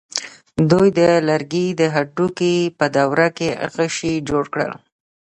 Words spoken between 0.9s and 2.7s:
د لرګي او هډوکي